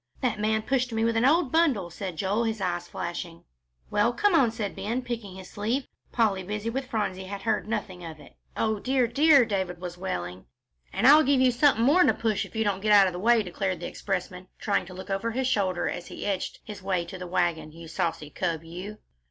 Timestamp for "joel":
2.17-2.45